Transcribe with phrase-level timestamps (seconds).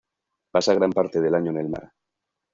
[0.51, 1.91] Pasa gran parte del año en el mar.